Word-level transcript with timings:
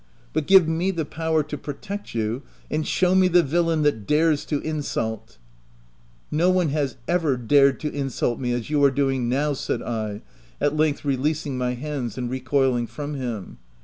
But 0.33 0.47
give 0.47 0.67
me 0.67 0.89
the 0.89 1.05
power 1.05 1.43
to 1.43 1.57
protect 1.59 2.15
you, 2.15 2.41
and 2.71 2.87
show 2.87 3.13
me 3.13 3.27
the 3.27 3.43
villain 3.43 3.83
that 3.83 4.07
dares 4.07 4.45
to 4.45 4.59
insult 4.61 5.37
!""No 6.31 6.49
one 6.49 6.69
has 6.69 6.95
ever 7.07 7.37
dared 7.37 7.79
to 7.81 7.93
insult 7.93 8.39
me 8.39 8.51
as 8.51 8.71
you 8.71 8.83
are 8.83 8.89
doing 8.89 9.29
now 9.29 9.53
7!" 9.53 9.85
said 9.85 9.87
I, 9.87 10.21
at 10.59 10.75
length 10.75 11.05
releasing 11.05 11.55
my 11.55 11.75
hands, 11.75 12.17
and 12.17 12.31
recoiling 12.31 12.87
from 12.87 13.13
him. 13.13 13.59